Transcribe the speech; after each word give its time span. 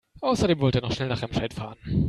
Außerdem 0.21 0.59
wollte 0.61 0.79
er 0.79 0.81
noch 0.81 0.93
schnell 0.93 1.09
nach 1.09 1.21
Remscheid 1.21 1.53
fahren 1.53 1.77